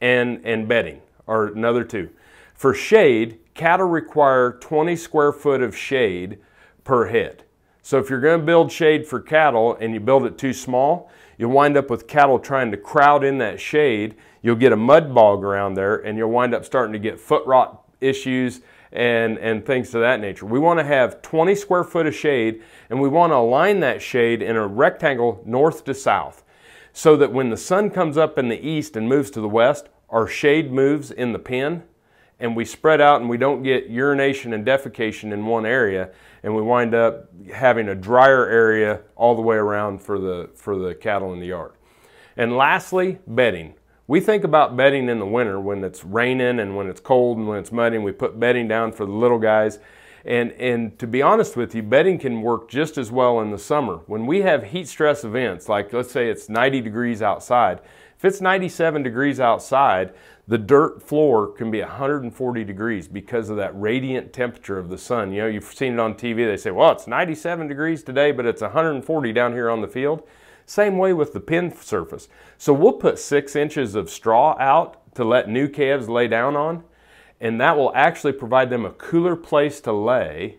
and, 0.00 0.40
and 0.44 0.66
bedding 0.68 1.00
are 1.28 1.46
another 1.46 1.84
two. 1.84 2.10
For 2.54 2.74
shade, 2.74 3.38
cattle 3.54 3.86
require 3.86 4.52
20 4.60 4.96
square 4.96 5.32
foot 5.32 5.62
of 5.62 5.76
shade 5.76 6.38
per 6.84 7.06
head. 7.06 7.44
So 7.82 7.98
if 7.98 8.10
you're 8.10 8.20
to 8.20 8.38
build 8.38 8.70
shade 8.70 9.06
for 9.06 9.20
cattle 9.20 9.76
and 9.80 9.94
you 9.94 10.00
build 10.00 10.24
it 10.24 10.36
too 10.36 10.52
small, 10.52 11.10
you'll 11.40 11.50
wind 11.50 11.74
up 11.74 11.88
with 11.88 12.06
cattle 12.06 12.38
trying 12.38 12.70
to 12.70 12.76
crowd 12.76 13.24
in 13.24 13.38
that 13.38 13.58
shade. 13.58 14.14
You'll 14.42 14.56
get 14.56 14.72
a 14.72 14.76
mud 14.76 15.14
bog 15.14 15.42
around 15.42 15.72
there 15.72 15.96
and 15.96 16.18
you'll 16.18 16.30
wind 16.30 16.54
up 16.54 16.66
starting 16.66 16.92
to 16.92 16.98
get 16.98 17.18
foot 17.18 17.46
rot 17.46 17.82
issues 17.98 18.60
and, 18.92 19.38
and 19.38 19.64
things 19.64 19.94
of 19.94 20.02
that 20.02 20.20
nature. 20.20 20.44
We 20.44 20.58
want 20.58 20.80
to 20.80 20.84
have 20.84 21.22
20 21.22 21.54
square 21.54 21.82
foot 21.82 22.06
of 22.06 22.14
shade 22.14 22.62
and 22.90 23.00
we 23.00 23.08
want 23.08 23.32
to 23.32 23.36
align 23.36 23.80
that 23.80 24.02
shade 24.02 24.42
in 24.42 24.54
a 24.54 24.66
rectangle 24.66 25.42
north 25.46 25.86
to 25.86 25.94
south 25.94 26.44
so 26.92 27.16
that 27.16 27.32
when 27.32 27.48
the 27.48 27.56
sun 27.56 27.88
comes 27.88 28.18
up 28.18 28.38
in 28.38 28.50
the 28.50 28.60
east 28.60 28.94
and 28.94 29.08
moves 29.08 29.30
to 29.30 29.40
the 29.40 29.48
west, 29.48 29.88
our 30.10 30.26
shade 30.26 30.70
moves 30.70 31.10
in 31.10 31.32
the 31.32 31.38
pen 31.38 31.84
and 32.40 32.56
we 32.56 32.64
spread 32.64 33.00
out 33.00 33.20
and 33.20 33.30
we 33.30 33.36
don't 33.36 33.62
get 33.62 33.88
urination 33.88 34.52
and 34.52 34.66
defecation 34.66 35.32
in 35.32 35.46
one 35.46 35.66
area 35.66 36.10
and 36.42 36.54
we 36.54 36.62
wind 36.62 36.94
up 36.94 37.28
having 37.52 37.88
a 37.88 37.94
drier 37.94 38.46
area 38.46 39.00
all 39.14 39.34
the 39.34 39.42
way 39.42 39.56
around 39.56 40.00
for 40.00 40.18
the, 40.18 40.48
for 40.54 40.76
the 40.76 40.94
cattle 40.94 41.32
in 41.32 41.40
the 41.40 41.46
yard. 41.46 41.72
And 42.36 42.56
lastly, 42.56 43.18
bedding. 43.26 43.74
We 44.06 44.20
think 44.20 44.42
about 44.42 44.76
bedding 44.76 45.08
in 45.08 45.18
the 45.18 45.26
winter 45.26 45.60
when 45.60 45.84
it's 45.84 46.04
raining 46.04 46.58
and 46.58 46.76
when 46.76 46.88
it's 46.88 47.00
cold 47.00 47.38
and 47.38 47.46
when 47.46 47.58
it's 47.58 47.70
muddy 47.70 47.96
and 47.96 48.04
we 48.04 48.12
put 48.12 48.40
bedding 48.40 48.66
down 48.66 48.92
for 48.92 49.04
the 49.04 49.12
little 49.12 49.38
guys. 49.38 49.78
And, 50.24 50.52
and 50.52 50.98
to 50.98 51.06
be 51.06 51.22
honest 51.22 51.56
with 51.56 51.74
you, 51.74 51.82
bedding 51.82 52.18
can 52.18 52.42
work 52.42 52.68
just 52.68 52.98
as 52.98 53.10
well 53.10 53.40
in 53.40 53.50
the 53.50 53.58
summer. 53.58 54.00
When 54.06 54.26
we 54.26 54.42
have 54.42 54.64
heat 54.64 54.88
stress 54.88 55.24
events, 55.24 55.68
like 55.68 55.92
let's 55.92 56.10
say 56.10 56.28
it's 56.28 56.48
90 56.48 56.80
degrees 56.80 57.22
outside, 57.22 57.80
if 58.20 58.26
it's 58.26 58.42
97 58.42 59.02
degrees 59.02 59.40
outside, 59.40 60.12
the 60.46 60.58
dirt 60.58 61.02
floor 61.02 61.50
can 61.52 61.70
be 61.70 61.80
140 61.80 62.64
degrees 62.64 63.08
because 63.08 63.48
of 63.48 63.56
that 63.56 63.72
radiant 63.74 64.34
temperature 64.34 64.78
of 64.78 64.90
the 64.90 64.98
sun. 64.98 65.32
You 65.32 65.40
know, 65.40 65.46
you've 65.46 65.64
seen 65.64 65.94
it 65.94 66.00
on 66.00 66.12
TV. 66.12 66.46
They 66.46 66.58
say, 66.58 66.70
well, 66.70 66.92
it's 66.92 67.06
97 67.06 67.66
degrees 67.66 68.02
today, 68.02 68.30
but 68.30 68.44
it's 68.44 68.60
140 68.60 69.32
down 69.32 69.54
here 69.54 69.70
on 69.70 69.80
the 69.80 69.88
field. 69.88 70.28
Same 70.66 70.98
way 70.98 71.14
with 71.14 71.32
the 71.32 71.40
pen 71.40 71.74
surface. 71.74 72.28
So 72.58 72.74
we'll 72.74 72.92
put 72.92 73.18
six 73.18 73.56
inches 73.56 73.94
of 73.94 74.10
straw 74.10 74.54
out 74.60 75.14
to 75.14 75.24
let 75.24 75.48
new 75.48 75.66
calves 75.66 76.10
lay 76.10 76.28
down 76.28 76.56
on, 76.56 76.84
and 77.40 77.58
that 77.58 77.74
will 77.74 77.90
actually 77.94 78.34
provide 78.34 78.68
them 78.68 78.84
a 78.84 78.90
cooler 78.90 79.34
place 79.34 79.80
to 79.80 79.94
lay 79.94 80.58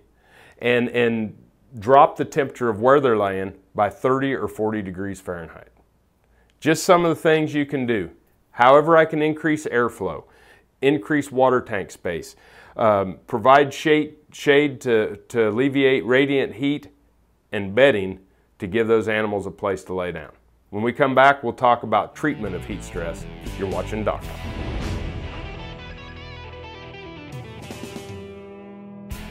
and, 0.58 0.89
and 0.89 1.38
drop 1.77 2.18
the 2.18 2.25
temperature 2.25 2.70
of 2.70 2.82
where 2.82 3.00
they're 3.00 3.20
laying 3.20 3.53
by 3.75 3.91
30 3.91 4.34
or 4.34 4.48
40 4.48 4.82
degrees 4.82 5.22
Fahrenheit. 5.22 5.71
Just 6.62 6.84
some 6.84 7.06
of 7.06 7.10
the 7.10 7.20
things 7.20 7.56
you 7.56 7.65
can 7.65 7.88
do. 7.88 8.12
However, 8.51 8.96
I 8.96 9.06
can 9.06 9.24
increase 9.24 9.65
airflow, 9.65 10.25
increase 10.80 11.32
water 11.32 11.60
tank 11.60 11.89
space, 11.89 12.36
um, 12.77 13.18
provide 13.25 13.74
shade, 13.74 14.18
shade 14.32 14.80
to, 14.82 15.18
to 15.30 15.50
alleviate 15.50 16.06
radiant 16.06 16.53
heat, 16.53 16.89
and 17.51 17.74
bedding 17.74 18.20
to 18.60 18.68
give 18.68 18.88
those 18.88 19.08
animals 19.08 19.48
a 19.48 19.51
place 19.51 19.84
to 19.86 19.96
lay 19.96 20.12
down. 20.12 20.34
When 20.70 20.84
we 20.84 20.94
come 20.94 21.15
back, 21.15 21.41
we'll 21.41 21.53
talk 21.53 21.82
about 21.82 22.15
treatment 22.15 22.53
of 22.53 22.63
heat 22.63 22.84
stress. 22.84 23.25
You're 23.58 23.68
watching 23.68 24.03
Doc 24.03 24.22
Talk. 24.22 24.39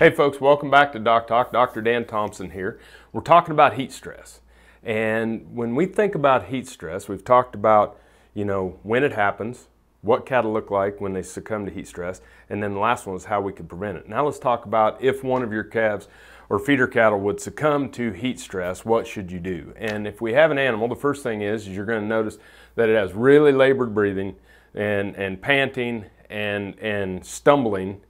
Hey 0.00 0.10
folks, 0.10 0.40
welcome 0.40 0.68
back 0.68 0.92
to 0.94 0.98
Doc 0.98 1.28
Talk. 1.28 1.52
Dr. 1.52 1.80
Dan 1.80 2.06
Thomson 2.06 2.50
here. 2.50 2.80
We're 3.12 3.20
talking 3.20 3.52
about 3.52 3.74
heat 3.74 3.92
stress. 3.92 4.40
And 4.82 5.54
when 5.54 5.74
we 5.74 5.86
think 5.86 6.14
about 6.14 6.46
heat 6.46 6.66
stress, 6.66 7.08
we've 7.08 7.24
talked 7.24 7.54
about, 7.54 7.98
you 8.34 8.44
know, 8.44 8.78
when 8.82 9.04
it 9.04 9.12
happens, 9.12 9.68
what 10.02 10.24
cattle 10.24 10.52
look 10.52 10.70
like 10.70 11.00
when 11.00 11.12
they 11.12 11.22
succumb 11.22 11.66
to 11.66 11.72
heat 11.72 11.86
stress, 11.86 12.22
and 12.48 12.62
then 12.62 12.72
the 12.72 12.80
last 12.80 13.06
one 13.06 13.16
is 13.16 13.26
how 13.26 13.40
we 13.40 13.52
could 13.52 13.68
prevent 13.68 13.98
it. 13.98 14.08
Now 14.08 14.24
let's 14.24 14.38
talk 14.38 14.64
about 14.64 15.02
if 15.02 15.22
one 15.22 15.42
of 15.42 15.52
your 15.52 15.64
calves 15.64 16.08
or 16.48 16.58
feeder 16.58 16.86
cattle 16.86 17.20
would 17.20 17.40
succumb 17.40 17.90
to 17.90 18.10
heat 18.10 18.40
stress, 18.40 18.84
what 18.84 19.06
should 19.06 19.30
you 19.30 19.38
do? 19.38 19.72
And 19.76 20.06
if 20.06 20.20
we 20.20 20.32
have 20.32 20.50
an 20.50 20.58
animal, 20.58 20.88
the 20.88 20.96
first 20.96 21.22
thing 21.22 21.42
is, 21.42 21.62
is 21.62 21.76
you're 21.76 21.84
going 21.84 22.00
to 22.00 22.08
notice 22.08 22.38
that 22.74 22.88
it 22.88 22.96
has 22.96 23.12
really 23.12 23.52
labored 23.52 23.94
breathing 23.94 24.34
and, 24.74 25.14
and 25.16 25.40
panting 25.40 26.06
and, 26.28 26.78
and 26.78 27.24
stumbling. 27.24 28.00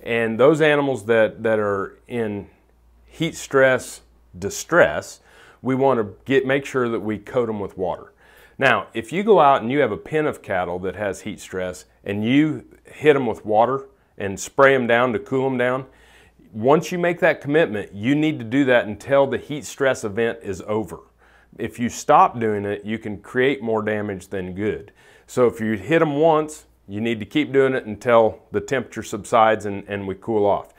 And 0.00 0.40
those 0.40 0.60
animals 0.60 1.04
that, 1.06 1.42
that 1.42 1.58
are 1.58 1.98
in 2.08 2.48
heat 3.06 3.36
stress 3.36 4.00
distress, 4.36 5.20
we 5.64 5.74
want 5.74 5.98
to 5.98 6.14
get 6.26 6.46
make 6.46 6.66
sure 6.66 6.90
that 6.90 7.00
we 7.00 7.18
coat 7.18 7.46
them 7.46 7.58
with 7.58 7.78
water. 7.78 8.12
Now, 8.58 8.88
if 8.92 9.12
you 9.12 9.24
go 9.24 9.40
out 9.40 9.62
and 9.62 9.72
you 9.72 9.80
have 9.80 9.90
a 9.90 9.96
pen 9.96 10.26
of 10.26 10.42
cattle 10.42 10.78
that 10.80 10.94
has 10.94 11.22
heat 11.22 11.40
stress 11.40 11.86
and 12.04 12.22
you 12.22 12.66
hit 12.84 13.14
them 13.14 13.26
with 13.26 13.46
water 13.46 13.86
and 14.18 14.38
spray 14.38 14.74
them 14.74 14.86
down 14.86 15.14
to 15.14 15.18
cool 15.18 15.48
them 15.48 15.58
down, 15.58 15.86
once 16.52 16.92
you 16.92 16.98
make 16.98 17.18
that 17.20 17.40
commitment, 17.40 17.92
you 17.94 18.14
need 18.14 18.38
to 18.38 18.44
do 18.44 18.64
that 18.66 18.86
until 18.86 19.26
the 19.26 19.38
heat 19.38 19.64
stress 19.64 20.04
event 20.04 20.38
is 20.42 20.62
over. 20.66 21.00
If 21.58 21.78
you 21.78 21.88
stop 21.88 22.38
doing 22.38 22.66
it, 22.66 22.84
you 22.84 22.98
can 22.98 23.18
create 23.18 23.62
more 23.62 23.82
damage 23.82 24.28
than 24.28 24.54
good. 24.54 24.92
So 25.26 25.46
if 25.46 25.60
you 25.60 25.72
hit 25.72 26.00
them 26.00 26.16
once, 26.16 26.66
you 26.86 27.00
need 27.00 27.18
to 27.20 27.26
keep 27.26 27.52
doing 27.52 27.72
it 27.72 27.86
until 27.86 28.42
the 28.52 28.60
temperature 28.60 29.02
subsides 29.02 29.64
and, 29.64 29.82
and 29.88 30.06
we 30.06 30.14
cool 30.14 30.44
off 30.44 30.73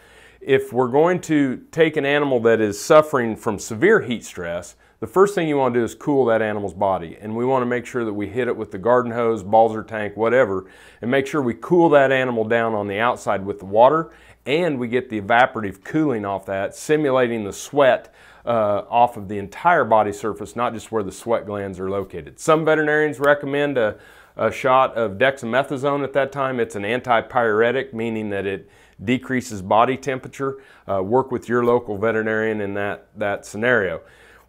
if 0.45 0.71
we're 0.71 0.87
going 0.87 1.19
to 1.21 1.57
take 1.71 1.97
an 1.97 2.05
animal 2.05 2.39
that 2.41 2.61
is 2.61 2.79
suffering 2.79 3.35
from 3.35 3.57
severe 3.57 4.01
heat 4.01 4.23
stress, 4.23 4.75
the 4.99 5.07
first 5.07 5.33
thing 5.33 5.47
you 5.47 5.57
want 5.57 5.73
to 5.73 5.79
do 5.79 5.83
is 5.83 5.95
cool 5.95 6.25
that 6.25 6.41
animal's 6.41 6.73
body. 6.73 7.17
And 7.19 7.35
we 7.35 7.45
want 7.45 7.63
to 7.63 7.65
make 7.65 7.85
sure 7.85 8.05
that 8.05 8.13
we 8.13 8.27
hit 8.27 8.47
it 8.47 8.55
with 8.55 8.71
the 8.71 8.77
garden 8.77 9.11
hose, 9.11 9.43
Balzer 9.43 9.83
tank, 9.83 10.15
whatever, 10.15 10.69
and 11.01 11.09
make 11.09 11.25
sure 11.25 11.41
we 11.41 11.55
cool 11.55 11.89
that 11.89 12.11
animal 12.11 12.43
down 12.43 12.73
on 12.75 12.87
the 12.87 12.99
outside 12.99 13.43
with 13.45 13.59
the 13.59 13.65
water 13.65 14.11
and 14.45 14.79
we 14.79 14.87
get 14.87 15.09
the 15.09 15.19
evaporative 15.19 15.83
cooling 15.83 16.23
off 16.23 16.45
that, 16.45 16.75
simulating 16.75 17.43
the 17.43 17.53
sweat 17.53 18.13
uh, 18.45 18.83
off 18.89 19.17
of 19.17 19.27
the 19.27 19.39
entire 19.39 19.83
body 19.83 20.13
surface, 20.13 20.55
not 20.55 20.73
just 20.73 20.91
where 20.91 21.01
the 21.01 21.11
sweat 21.11 21.47
glands 21.47 21.79
are 21.79 21.89
located. 21.89 22.39
Some 22.39 22.63
veterinarians 22.63 23.19
recommend 23.19 23.79
a, 23.79 23.97
a 24.37 24.51
shot 24.51 24.93
of 24.95 25.13
dexamethasone 25.13 26.03
at 26.03 26.13
that 26.13 26.31
time. 26.31 26.59
It's 26.59 26.75
an 26.75 26.83
antipyretic, 26.83 27.91
meaning 27.93 28.29
that 28.29 28.45
it 28.45 28.69
decreases 29.03 29.61
body 29.61 29.97
temperature. 29.97 30.61
Uh, 30.89 31.01
work 31.03 31.31
with 31.31 31.49
your 31.49 31.65
local 31.65 31.97
veterinarian 31.97 32.61
in 32.61 32.73
that, 32.73 33.07
that 33.15 33.45
scenario. 33.45 34.01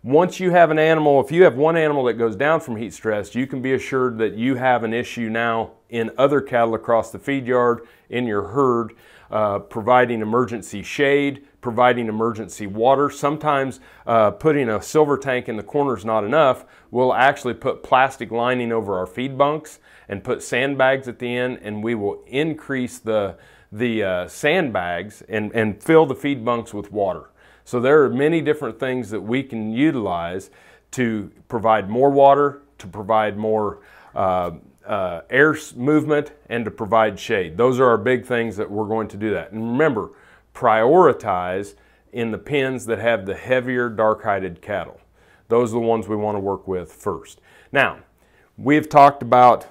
Once 0.02 0.38
you 0.38 0.52
have 0.52 0.70
an 0.70 0.78
animal, 0.78 1.20
if 1.20 1.32
you 1.32 1.42
have 1.42 1.56
one 1.56 1.76
animal 1.76 2.04
that 2.04 2.14
goes 2.14 2.36
down 2.36 2.60
from 2.60 2.76
heat 2.76 2.94
stress, 2.94 3.34
you 3.34 3.44
can 3.44 3.60
be 3.60 3.72
assured 3.72 4.18
that 4.18 4.34
you 4.34 4.54
have 4.54 4.84
an 4.84 4.94
issue 4.94 5.28
now 5.28 5.72
in 5.88 6.10
other 6.16 6.40
cattle 6.40 6.74
across 6.74 7.10
the 7.10 7.18
feed 7.18 7.44
yard, 7.44 7.80
in 8.08 8.24
your 8.24 8.42
herd, 8.48 8.92
uh, 9.32 9.58
providing 9.58 10.20
emergency 10.20 10.80
shade, 10.80 11.44
providing 11.60 12.06
emergency 12.06 12.68
water. 12.68 13.10
Sometimes 13.10 13.80
uh, 14.06 14.30
putting 14.30 14.68
a 14.68 14.80
silver 14.80 15.18
tank 15.18 15.48
in 15.48 15.56
the 15.56 15.62
corner 15.64 15.96
is 15.96 16.04
not 16.04 16.22
enough. 16.22 16.64
We'll 16.92 17.12
actually 17.12 17.54
put 17.54 17.82
plastic 17.82 18.30
lining 18.30 18.70
over 18.70 18.96
our 18.96 19.06
feed 19.06 19.36
bunks 19.36 19.80
and 20.08 20.22
put 20.22 20.40
sandbags 20.40 21.08
at 21.08 21.18
the 21.18 21.36
end, 21.36 21.58
and 21.62 21.82
we 21.82 21.96
will 21.96 22.22
increase 22.28 23.00
the 23.00 23.36
the 23.72 24.02
uh, 24.02 24.28
sandbags 24.28 25.22
and, 25.28 25.52
and 25.52 25.82
fill 25.82 26.06
the 26.06 26.14
feed 26.14 26.44
bunks 26.44 26.72
with 26.72 26.92
water. 26.92 27.30
So 27.64 27.80
there 27.80 28.04
are 28.04 28.10
many 28.10 28.40
different 28.40 28.78
things 28.78 29.10
that 29.10 29.20
we 29.20 29.42
can 29.42 29.72
utilize 29.72 30.50
to 30.92 31.30
provide 31.48 31.90
more 31.90 32.10
water, 32.10 32.62
to 32.78 32.86
provide 32.86 33.36
more 33.36 33.80
uh, 34.14 34.52
uh, 34.86 35.22
air 35.30 35.56
movement, 35.74 36.30
and 36.48 36.64
to 36.64 36.70
provide 36.70 37.18
shade. 37.18 37.56
Those 37.56 37.80
are 37.80 37.86
our 37.86 37.98
big 37.98 38.24
things 38.24 38.56
that 38.56 38.70
we're 38.70 38.86
going 38.86 39.08
to 39.08 39.16
do 39.16 39.30
that. 39.32 39.50
And 39.50 39.72
remember, 39.72 40.10
prioritize 40.54 41.74
in 42.12 42.30
the 42.30 42.38
pens 42.38 42.86
that 42.86 42.98
have 43.00 43.26
the 43.26 43.34
heavier 43.34 43.88
dark-hided 43.88 44.62
cattle. 44.62 45.00
Those 45.48 45.72
are 45.72 45.80
the 45.80 45.86
ones 45.86 46.06
we 46.06 46.16
want 46.16 46.36
to 46.36 46.40
work 46.40 46.68
with 46.68 46.92
first. 46.92 47.40
Now, 47.72 47.98
we've 48.56 48.88
talked 48.88 49.22
about 49.22 49.66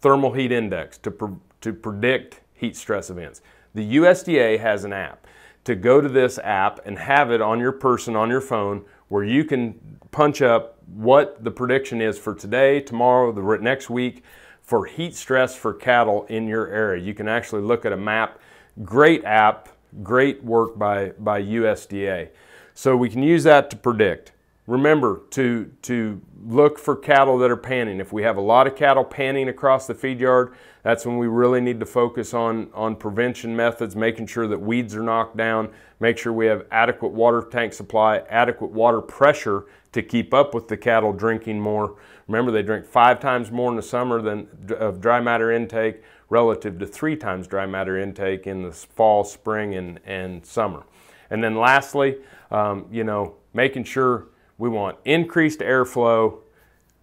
thermal 0.00 0.32
heat 0.32 0.52
index 0.52 0.98
to, 0.98 1.40
to 1.62 1.72
predict 1.72 2.41
heat 2.62 2.76
stress 2.76 3.10
events. 3.10 3.42
The 3.74 3.96
USDA 3.96 4.60
has 4.60 4.84
an 4.84 4.92
app. 4.92 5.26
To 5.64 5.74
go 5.74 6.00
to 6.00 6.08
this 6.08 6.38
app 6.38 6.80
and 6.86 6.98
have 6.98 7.30
it 7.30 7.40
on 7.40 7.58
your 7.58 7.72
person, 7.72 8.16
on 8.16 8.30
your 8.30 8.40
phone, 8.40 8.84
where 9.08 9.24
you 9.24 9.44
can 9.44 9.98
punch 10.12 10.42
up 10.42 10.78
what 10.86 11.42
the 11.42 11.50
prediction 11.50 12.00
is 12.00 12.18
for 12.18 12.34
today, 12.34 12.80
tomorrow, 12.80 13.32
the 13.32 13.58
next 13.58 13.90
week 13.90 14.22
for 14.60 14.86
heat 14.86 15.14
stress 15.16 15.56
for 15.56 15.74
cattle 15.74 16.24
in 16.28 16.46
your 16.46 16.68
area. 16.68 17.02
You 17.02 17.14
can 17.14 17.28
actually 17.28 17.62
look 17.62 17.84
at 17.84 17.92
a 17.92 17.96
map. 17.96 18.38
Great 18.84 19.24
app, 19.24 19.68
great 20.02 20.42
work 20.44 20.78
by, 20.78 21.10
by 21.18 21.42
USDA. 21.42 22.28
So 22.74 22.96
we 22.96 23.10
can 23.10 23.22
use 23.22 23.42
that 23.42 23.70
to 23.70 23.76
predict. 23.76 24.32
Remember 24.66 25.22
to, 25.30 25.70
to 25.82 26.20
look 26.44 26.78
for 26.78 26.94
cattle 26.94 27.38
that 27.38 27.50
are 27.50 27.56
panning. 27.56 28.00
If 28.00 28.12
we 28.12 28.22
have 28.22 28.36
a 28.36 28.40
lot 28.40 28.66
of 28.66 28.76
cattle 28.76 29.04
panning 29.04 29.48
across 29.48 29.86
the 29.86 29.94
feed 29.94 30.20
yard, 30.20 30.54
that's 30.82 31.04
when 31.04 31.18
we 31.18 31.26
really 31.26 31.60
need 31.60 31.80
to 31.80 31.86
focus 31.86 32.34
on, 32.34 32.70
on 32.72 32.96
prevention 32.96 33.54
methods, 33.54 33.96
making 33.96 34.26
sure 34.26 34.46
that 34.46 34.60
weeds 34.60 34.94
are 34.94 35.02
knocked 35.02 35.36
down, 35.36 35.72
make 36.00 36.18
sure 36.18 36.32
we 36.32 36.46
have 36.46 36.66
adequate 36.70 37.12
water 37.12 37.46
tank 37.50 37.72
supply, 37.72 38.18
adequate 38.28 38.70
water 38.70 39.00
pressure 39.00 39.66
to 39.92 40.02
keep 40.02 40.32
up 40.32 40.54
with 40.54 40.68
the 40.68 40.76
cattle 40.76 41.12
drinking 41.12 41.60
more. 41.60 41.96
Remember, 42.28 42.50
they 42.50 42.62
drink 42.62 42.86
five 42.86 43.20
times 43.20 43.50
more 43.50 43.70
in 43.70 43.76
the 43.76 43.82
summer 43.82 44.22
than 44.22 44.48
of 44.78 45.00
dry 45.00 45.20
matter 45.20 45.52
intake 45.52 46.02
relative 46.30 46.78
to 46.78 46.86
three 46.86 47.16
times 47.16 47.46
dry 47.46 47.66
matter 47.66 47.98
intake 47.98 48.46
in 48.46 48.62
the 48.62 48.72
fall, 48.72 49.22
spring, 49.22 49.74
and, 49.74 50.00
and 50.06 50.46
summer. 50.46 50.84
And 51.30 51.44
then 51.44 51.56
lastly, 51.56 52.16
um, 52.50 52.86
you 52.90 53.04
know, 53.04 53.34
making 53.52 53.84
sure 53.84 54.28
we 54.62 54.68
want 54.68 54.96
increased 55.04 55.58
airflow, 55.58 56.38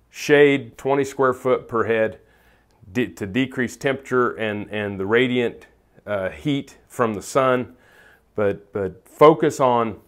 shade 0.10 0.78
20 0.78 1.04
square 1.04 1.34
foot 1.34 1.68
per 1.68 1.84
head 1.84 2.18
de 2.89 3.06
to 3.08 3.25
decrease 3.25 3.75
temperature 3.75 4.32
and, 4.32 4.72
and 4.72 4.98
the 4.98 5.06
radiant 5.06 5.68
uh, 6.08 6.30
heat 6.30 6.78
from 6.88 7.16
the 7.16 7.22
sun. 7.22 7.75
But, 8.34 8.72
but 8.72 9.06
focus 9.06 9.60
on 9.60 10.00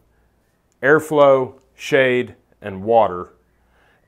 airflow, 0.81 1.55
shade, 1.75 2.35
and 2.61 2.85
water 2.85 3.33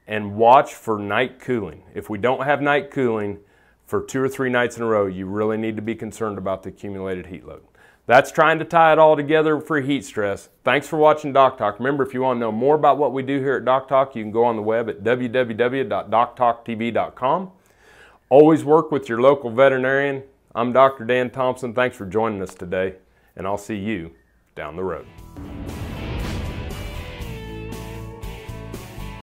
and 0.07 0.37
watch 0.37 0.73
for 0.73 0.97
night 0.97 1.41
cooling. 1.41 1.83
If 1.93 2.09
we 2.09 2.19
don't 2.19 2.45
have 2.45 2.61
night 2.61 2.91
cooling 2.91 3.39
for 3.85 4.05
two 4.05 4.21
or 4.21 4.29
three 4.29 4.49
nights 4.49 4.77
in 4.77 4.83
a 4.83 4.85
row, 4.85 5.05
you 5.05 5.25
really 5.25 5.57
need 5.57 5.75
to 5.75 5.81
be 5.81 5.95
concerned 5.95 6.37
about 6.37 6.63
the 6.63 6.69
accumulated 6.69 7.25
heat 7.25 7.45
load. 7.45 7.63
That's 8.05 8.31
trying 8.31 8.59
to 8.59 8.65
tie 8.65 8.91
it 8.91 8.99
all 8.99 9.15
together 9.15 9.61
for 9.61 9.79
heat 9.79 10.03
stress. 10.03 10.49
Thanks 10.65 10.87
for 10.87 10.97
watching 10.97 11.31
Doc 11.31 11.57
Talk. 11.57 11.79
Remember, 11.79 12.05
if 12.05 12.13
you 12.13 12.21
want 12.21 12.35
to 12.37 12.41
know 12.41 12.51
more 12.51 12.75
about 12.75 12.97
what 12.97 13.13
we 13.13 13.23
do 13.23 13.39
here 13.39 13.55
at 13.55 13.63
Doc 13.63 13.87
Talk, 13.87 14.13
you 14.13 14.23
can 14.23 14.31
go 14.31 14.43
on 14.43 14.57
the 14.57 14.61
web 14.61 14.89
at 14.89 15.03
www.doctalktv.com. 15.03 17.51
Always 18.29 18.65
work 18.65 18.91
with 18.91 19.07
your 19.07 19.21
local 19.21 19.51
veterinarian. 19.51 20.23
I'm 20.53 20.73
Dr. 20.73 21.05
Dan 21.05 21.29
Thomson. 21.29 21.73
Thanks 21.73 21.95
for 21.95 22.05
joining 22.05 22.41
us 22.41 22.53
today, 22.53 22.95
and 23.37 23.47
I'll 23.47 23.57
see 23.57 23.77
you 23.77 24.11
down 24.55 24.75
the 24.75 24.83
road. 24.83 25.07